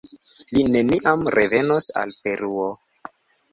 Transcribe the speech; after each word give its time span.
Li 0.55 0.63
neniam 0.75 1.27
revenos 1.37 1.89
al 2.03 2.17
Peruo. 2.25 2.69